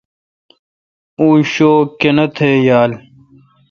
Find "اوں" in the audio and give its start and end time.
1.19-1.35